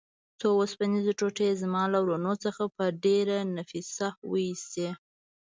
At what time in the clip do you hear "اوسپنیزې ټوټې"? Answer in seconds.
0.59-1.45